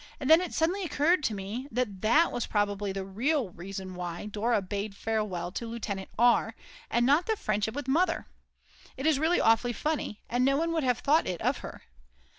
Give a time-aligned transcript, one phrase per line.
[0.19, 4.25] and then it suddenly occurred to me that that was probably the real reason why
[4.25, 6.55] Dora bade farewell to Lieutenant R.,
[6.89, 8.25] and not the friendship with Mother;
[8.97, 11.83] it is really awfully funny, and no one would have thought it of her.